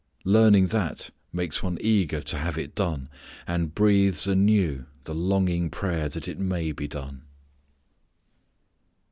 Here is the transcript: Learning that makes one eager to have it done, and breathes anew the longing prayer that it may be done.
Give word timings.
Learning 0.25 0.65
that 0.65 1.11
makes 1.31 1.61
one 1.61 1.77
eager 1.79 2.21
to 2.21 2.37
have 2.39 2.57
it 2.57 2.73
done, 2.73 3.07
and 3.45 3.75
breathes 3.75 4.25
anew 4.25 4.87
the 5.03 5.13
longing 5.13 5.69
prayer 5.69 6.09
that 6.09 6.27
it 6.27 6.39
may 6.39 6.71
be 6.71 6.87
done. 6.87 7.21